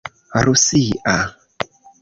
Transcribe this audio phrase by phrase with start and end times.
[0.45, 1.15] rusia